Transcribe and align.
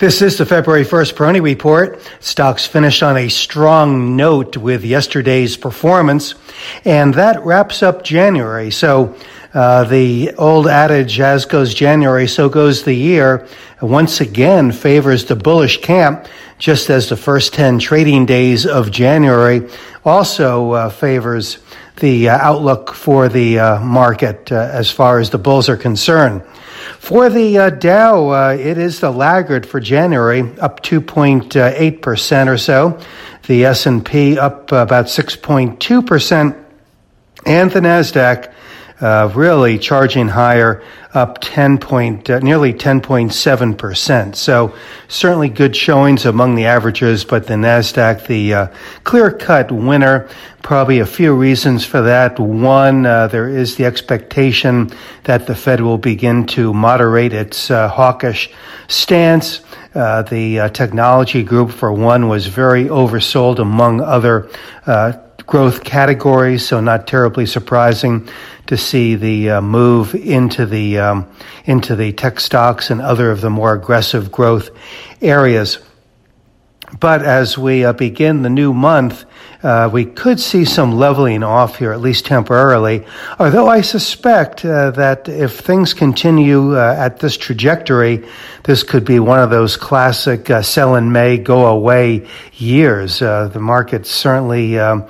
This 0.00 0.22
is 0.22 0.38
the 0.38 0.46
February 0.46 0.84
1st 0.84 1.14
Peroni 1.14 1.42
Report. 1.42 2.00
Stocks 2.20 2.64
finished 2.64 3.02
on 3.02 3.16
a 3.16 3.28
strong 3.28 4.14
note 4.14 4.56
with 4.56 4.84
yesterday's 4.84 5.56
performance, 5.56 6.36
and 6.84 7.14
that 7.14 7.44
wraps 7.44 7.82
up 7.82 8.04
January. 8.04 8.70
So, 8.70 9.16
uh, 9.52 9.82
the 9.82 10.34
old 10.38 10.68
adage, 10.68 11.18
as 11.18 11.46
goes 11.46 11.74
January, 11.74 12.28
so 12.28 12.48
goes 12.48 12.84
the 12.84 12.94
year, 12.94 13.48
once 13.82 14.20
again 14.20 14.70
favors 14.70 15.24
the 15.24 15.34
bullish 15.34 15.80
camp, 15.80 16.28
just 16.60 16.90
as 16.90 17.08
the 17.08 17.16
first 17.16 17.54
10 17.54 17.80
trading 17.80 18.24
days 18.24 18.66
of 18.66 18.92
January 18.92 19.68
also 20.04 20.72
uh, 20.72 20.90
favors 20.90 21.58
the 21.98 22.28
uh, 22.28 22.38
outlook 22.38 22.94
for 22.94 23.28
the 23.28 23.58
uh, 23.58 23.80
market 23.80 24.50
uh, 24.52 24.56
as 24.56 24.90
far 24.90 25.18
as 25.18 25.30
the 25.30 25.38
bulls 25.38 25.68
are 25.68 25.76
concerned. 25.76 26.42
For 26.98 27.28
the 27.28 27.76
Dow, 27.78 28.50
it 28.52 28.78
is 28.78 29.00
the 29.00 29.10
laggard 29.10 29.66
for 29.66 29.80
January, 29.80 30.40
up 30.58 30.82
2.8% 30.82 32.46
or 32.46 32.58
so. 32.58 33.00
The 33.46 33.64
S&P 33.64 34.38
up 34.38 34.72
about 34.72 35.06
6.2%. 35.06 36.64
And 37.46 37.70
the 37.70 37.80
NASDAQ 37.80 38.52
uh, 39.00 39.30
really 39.34 39.78
charging 39.78 40.28
higher, 40.28 40.82
up 41.14 41.38
10 41.40 41.78
point, 41.78 42.28
uh, 42.28 42.38
nearly 42.40 42.72
10.7%. 42.72 44.34
So 44.34 44.74
certainly 45.06 45.48
good 45.48 45.74
showings 45.76 46.26
among 46.26 46.56
the 46.56 46.66
averages, 46.66 47.24
but 47.24 47.46
the 47.46 47.54
NASDAQ, 47.54 48.26
the 48.26 48.54
uh, 48.54 48.66
clear 49.04 49.30
cut 49.30 49.70
winner, 49.70 50.28
probably 50.62 50.98
a 50.98 51.06
few 51.06 51.34
reasons 51.34 51.84
for 51.84 52.02
that. 52.02 52.38
One, 52.38 53.06
uh, 53.06 53.28
there 53.28 53.48
is 53.48 53.76
the 53.76 53.84
expectation 53.84 54.90
that 55.24 55.46
the 55.46 55.54
Fed 55.54 55.80
will 55.80 55.98
begin 55.98 56.46
to 56.48 56.74
moderate 56.74 57.32
its 57.32 57.70
uh, 57.70 57.88
hawkish 57.88 58.50
stance. 58.88 59.60
Uh, 59.94 60.22
the 60.22 60.70
technology 60.74 61.42
group, 61.42 61.70
for 61.70 61.92
one, 61.92 62.28
was 62.28 62.46
very 62.46 62.84
oversold 62.84 63.58
among 63.58 64.00
other 64.00 64.50
uh, 64.86 65.12
growth 65.48 65.82
categories, 65.82 66.64
so 66.64 66.78
not 66.78 67.06
terribly 67.06 67.46
surprising 67.46 68.28
to 68.66 68.76
see 68.76 69.14
the 69.14 69.50
uh, 69.50 69.60
move 69.62 70.14
into 70.14 70.66
the 70.66 70.98
um, 70.98 71.26
into 71.64 71.96
the 71.96 72.12
tech 72.12 72.38
stocks 72.38 72.90
and 72.90 73.00
other 73.00 73.30
of 73.30 73.40
the 73.40 73.50
more 73.50 73.72
aggressive 73.72 74.30
growth 74.30 74.70
areas. 75.22 75.78
But 77.00 77.22
as 77.22 77.58
we 77.58 77.84
uh, 77.84 77.92
begin 77.92 78.42
the 78.42 78.50
new 78.50 78.72
month, 78.72 79.24
uh, 79.62 79.90
we 79.92 80.04
could 80.04 80.38
see 80.38 80.64
some 80.64 80.92
leveling 80.92 81.42
off 81.42 81.76
here, 81.76 81.92
at 81.92 82.00
least 82.00 82.26
temporarily. 82.26 83.04
Although 83.38 83.66
I 83.66 83.80
suspect 83.80 84.64
uh, 84.64 84.92
that 84.92 85.28
if 85.28 85.58
things 85.58 85.92
continue 85.92 86.76
uh, 86.76 86.94
at 86.96 87.18
this 87.18 87.36
trajectory, 87.36 88.24
this 88.64 88.84
could 88.84 89.04
be 89.04 89.18
one 89.18 89.40
of 89.40 89.50
those 89.50 89.76
classic 89.76 90.48
uh, 90.48 90.62
sell 90.62 90.94
in 90.94 91.10
May, 91.10 91.38
go 91.38 91.66
away 91.66 92.26
years. 92.54 93.20
Uh, 93.20 93.48
the 93.48 93.60
market 93.60 94.06
certainly 94.06 94.78
um, 94.78 95.06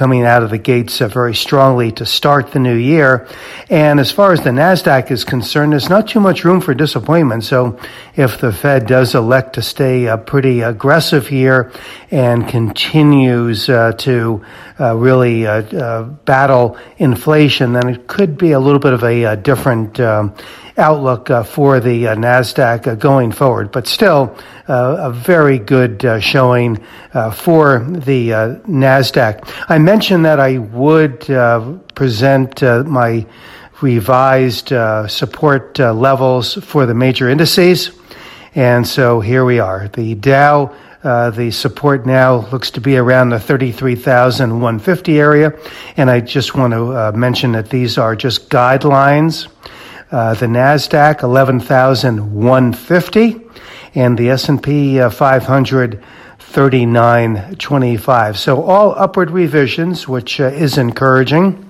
coming 0.00 0.24
out 0.24 0.42
of 0.42 0.48
the 0.48 0.56
gates 0.56 1.02
uh, 1.02 1.08
very 1.08 1.34
strongly 1.34 1.92
to 1.92 2.06
start 2.06 2.52
the 2.52 2.58
new 2.58 2.74
year. 2.74 3.28
And 3.68 4.00
as 4.00 4.10
far 4.10 4.32
as 4.32 4.42
the 4.42 4.48
NASDAQ 4.48 5.10
is 5.10 5.24
concerned, 5.24 5.72
there's 5.72 5.90
not 5.90 6.08
too 6.08 6.20
much 6.20 6.42
room 6.42 6.62
for 6.62 6.72
disappointment. 6.72 7.44
So 7.44 7.78
if 8.16 8.40
the 8.40 8.50
Fed 8.50 8.86
does 8.86 9.14
elect 9.14 9.56
to 9.56 9.62
stay 9.62 10.08
uh, 10.08 10.16
pretty 10.16 10.62
aggressive 10.62 11.28
here 11.28 11.70
and 12.10 12.48
continues 12.48 13.68
uh, 13.68 13.92
to 13.98 14.42
really 14.78 15.44
battle 16.24 16.78
inflation, 16.96 17.74
then 17.74 17.86
it 17.90 18.06
could 18.06 18.38
be 18.38 18.52
a 18.52 18.58
little 18.58 18.80
bit 18.80 18.94
of 18.94 19.04
a, 19.04 19.24
a 19.24 19.36
different 19.36 20.00
um, 20.00 20.34
outlook 20.80 21.30
uh, 21.30 21.44
for 21.44 21.78
the 21.78 22.08
uh, 22.08 22.14
Nasdaq 22.16 22.86
uh, 22.86 22.94
going 22.96 23.30
forward, 23.30 23.70
but 23.70 23.86
still 23.86 24.36
a 24.66 25.10
very 25.12 25.58
good 25.58 26.00
showing 26.22 26.76
for 27.34 27.80
the 27.80 28.30
Nasdaq. 28.68 29.52
I 29.68 29.78
mentioned 29.78 30.24
that 30.24 30.38
I 30.38 30.58
would 30.58 31.20
present 31.94 32.62
my 32.62 33.26
revised 33.80 34.68
support 34.68 35.78
levels 35.78 36.54
for 36.54 36.86
the 36.86 36.94
major 36.94 37.28
indices, 37.28 37.90
and 38.54 38.86
so 38.86 39.20
here 39.20 39.44
we 39.44 39.58
are. 39.58 39.88
The 39.88 40.14
Dow. 40.14 40.74
Uh, 41.02 41.30
the 41.30 41.50
support 41.50 42.04
now 42.04 42.46
looks 42.52 42.70
to 42.72 42.80
be 42.80 42.98
around 42.98 43.30
the 43.30 43.40
33,150 43.40 45.18
area. 45.18 45.58
And 45.96 46.10
I 46.10 46.20
just 46.20 46.54
want 46.54 46.74
to 46.74 46.92
uh, 46.92 47.12
mention 47.12 47.52
that 47.52 47.70
these 47.70 47.96
are 47.96 48.14
just 48.14 48.50
guidelines. 48.50 49.48
Uh, 50.10 50.34
the 50.34 50.46
Nasdaq 50.46 51.22
11,150 51.22 53.40
and 53.94 54.18
the 54.18 54.30
S&P 54.30 54.98
uh, 54.98 55.08
500 55.08 56.02
3925. 56.40 58.38
So 58.38 58.62
all 58.64 58.92
upward 58.98 59.30
revisions, 59.30 60.08
which 60.08 60.40
uh, 60.40 60.46
is 60.46 60.78
encouraging. 60.78 61.64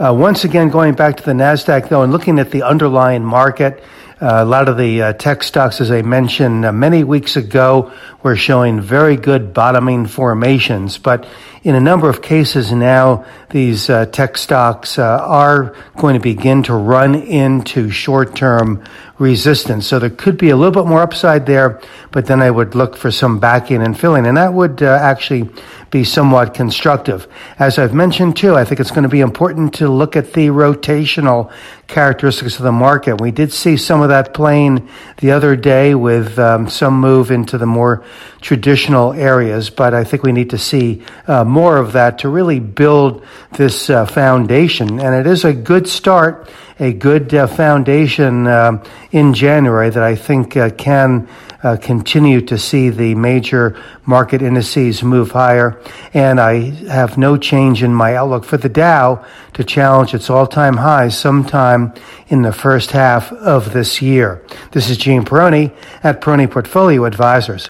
Uh, 0.00 0.12
once 0.12 0.42
again, 0.42 0.70
going 0.70 0.94
back 0.94 1.16
to 1.18 1.22
the 1.22 1.30
Nasdaq 1.32 1.88
though, 1.88 2.02
and 2.02 2.10
looking 2.10 2.40
at 2.40 2.50
the 2.50 2.64
underlying 2.64 3.24
market, 3.24 3.84
uh, 4.20 4.42
a 4.42 4.44
lot 4.44 4.68
of 4.68 4.76
the 4.76 5.02
uh, 5.02 5.12
tech 5.12 5.44
stocks, 5.44 5.80
as 5.80 5.92
I 5.92 6.02
mentioned 6.02 6.64
uh, 6.64 6.72
many 6.72 7.04
weeks 7.04 7.36
ago, 7.36 7.92
were 8.22 8.34
showing 8.34 8.80
very 8.80 9.16
good 9.16 9.54
bottoming 9.54 10.06
formations. 10.06 10.98
But 10.98 11.24
in 11.62 11.76
a 11.76 11.80
number 11.80 12.08
of 12.08 12.20
cases 12.20 12.72
now, 12.72 13.24
these 13.50 13.88
uh, 13.88 14.06
tech 14.06 14.36
stocks 14.36 14.98
uh, 14.98 15.04
are 15.04 15.76
going 15.96 16.14
to 16.14 16.20
begin 16.20 16.64
to 16.64 16.74
run 16.74 17.14
into 17.14 17.90
short-term 17.90 18.82
resistance. 19.18 19.86
So 19.86 19.98
there 19.98 20.10
could 20.10 20.38
be 20.38 20.50
a 20.50 20.56
little 20.56 20.72
bit 20.72 20.88
more 20.88 21.00
upside 21.00 21.46
there, 21.46 21.80
but 22.12 22.26
then 22.26 22.40
I 22.40 22.50
would 22.50 22.74
look 22.74 22.96
for 22.96 23.10
some 23.10 23.38
backing 23.40 23.82
and 23.82 23.98
filling, 23.98 24.26
and 24.26 24.36
that 24.36 24.52
would 24.52 24.82
uh, 24.82 24.86
actually 24.86 25.50
be 25.90 26.04
somewhat 26.04 26.54
constructive. 26.54 27.26
As 27.58 27.78
I've 27.78 27.94
mentioned 27.94 28.36
too, 28.36 28.54
I 28.54 28.64
think 28.64 28.78
it's 28.78 28.90
going 28.90 29.04
to 29.04 29.08
be 29.08 29.20
important 29.20 29.74
to 29.74 29.88
look 29.88 30.16
at 30.16 30.34
the 30.34 30.48
rotational 30.48 31.50
characteristics 31.86 32.58
of 32.58 32.62
the 32.62 32.72
market. 32.72 33.20
We 33.20 33.30
did 33.30 33.52
see 33.52 33.76
some 33.76 34.02
of 34.02 34.10
that 34.10 34.34
playing 34.34 34.88
the 35.16 35.30
other 35.30 35.56
day 35.56 35.94
with 35.94 36.38
um, 36.38 36.68
some 36.68 37.00
move 37.00 37.30
into 37.30 37.56
the 37.56 37.66
more 37.66 38.04
traditional 38.42 39.14
areas, 39.14 39.70
but 39.70 39.94
I 39.94 40.04
think 40.04 40.22
we 40.22 40.32
need 40.32 40.50
to 40.50 40.58
see 40.58 41.02
uh, 41.26 41.44
more 41.44 41.78
of 41.78 41.92
that 41.92 42.18
to 42.18 42.28
really 42.28 42.60
build 42.60 43.24
this 43.52 43.88
uh, 43.88 44.04
foundation. 44.04 45.00
And 45.00 45.14
it 45.14 45.26
is 45.26 45.44
a 45.44 45.54
good 45.54 45.88
start, 45.88 46.50
a 46.78 46.92
good 46.92 47.34
uh, 47.34 47.46
foundation 47.46 48.46
uh, 48.46 48.82
in 49.10 49.34
January 49.34 49.90
that 49.90 50.02
I 50.02 50.14
think 50.14 50.56
uh, 50.56 50.70
can 50.70 51.28
uh, 51.62 51.76
continue 51.76 52.40
to 52.42 52.56
see 52.56 52.88
the 52.88 53.14
major 53.16 53.76
market 54.06 54.42
indices 54.42 55.02
move 55.02 55.32
higher. 55.32 55.80
And 56.14 56.40
I 56.40 56.70
have 56.88 57.18
no 57.18 57.36
change 57.36 57.82
in 57.82 57.94
my 57.94 58.14
outlook 58.14 58.44
for 58.44 58.56
the 58.56 58.68
Dow 58.68 59.24
to 59.54 59.64
challenge 59.64 60.14
its 60.14 60.30
all 60.30 60.46
time 60.46 60.76
highs 60.76 61.18
sometime 61.18 61.92
in 62.28 62.42
the 62.42 62.52
first 62.52 62.92
half 62.92 63.32
of 63.32 63.72
this 63.72 64.00
year. 64.00 64.44
This 64.72 64.88
is 64.88 64.96
Gene 64.96 65.24
Peroni 65.24 65.74
at 66.04 66.20
Peroni 66.20 66.48
Portfolio 66.48 67.04
Advisors. 67.04 67.68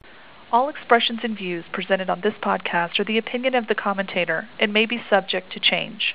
All 0.52 0.68
expressions 0.68 1.20
and 1.22 1.36
views 1.36 1.64
presented 1.72 2.08
on 2.08 2.20
this 2.22 2.34
podcast 2.42 2.98
are 2.98 3.04
the 3.04 3.18
opinion 3.18 3.54
of 3.54 3.68
the 3.68 3.74
commentator 3.74 4.48
and 4.58 4.72
may 4.72 4.86
be 4.86 5.02
subject 5.08 5.52
to 5.52 5.60
change. 5.60 6.14